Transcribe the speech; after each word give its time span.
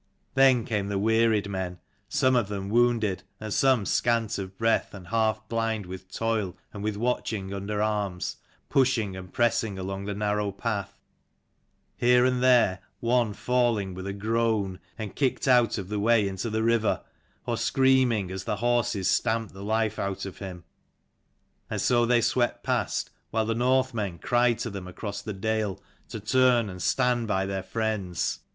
Then 0.33 0.65
came 0.65 0.87
the 0.87 0.97
wearied 0.97 1.47
men, 1.47 1.77
some 2.09 2.35
of 2.35 2.47
them 2.47 2.69
wounded 2.69 3.21
and 3.39 3.53
some 3.53 3.85
scant 3.85 4.39
of 4.39 4.57
breath 4.57 4.95
and 4.95 5.09
half 5.09 5.47
blind 5.47 5.85
with 5.85 6.11
toil 6.11 6.57
and 6.73 6.83
with 6.83 6.97
watching 6.97 7.53
under 7.53 7.83
arms, 7.83 8.37
pushing 8.67 9.15
and 9.15 9.31
pressing 9.31 9.77
along 9.77 10.05
the 10.05 10.15
narrow 10.15 10.51
path; 10.51 10.99
here 11.95 12.25
and 12.25 12.41
there 12.41 12.79
one 12.99 13.33
falling 13.33 13.93
with 13.93 14.07
a 14.07 14.13
groan, 14.13 14.79
and 14.97 15.15
kicked 15.15 15.47
out 15.47 15.77
of 15.77 15.87
the 15.87 15.99
way 15.99 16.27
into 16.27 16.49
the 16.49 16.63
river, 16.63 17.03
or 17.45 17.55
screaming 17.55 18.31
as 18.31 18.45
the 18.45 18.55
horses 18.55 19.07
stamped 19.07 19.53
the 19.53 19.61
life 19.61 19.99
out 19.99 20.25
of 20.25 20.39
him. 20.39 20.63
And 21.69 21.79
so 21.79 22.07
they 22.07 22.21
swept 22.21 22.63
past, 22.63 23.11
while 23.29 23.45
the 23.45 23.53
Northmen 23.53 24.17
cried 24.17 24.57
to 24.61 24.71
them 24.71 24.87
across 24.87 25.21
the 25.21 25.31
dale 25.33 25.79
to 26.09 26.19
turn 26.19 26.71
and 26.71 26.81
stand 26.81 27.27
by 27.27 27.45
their 27.45 27.61
friends. 27.61 28.39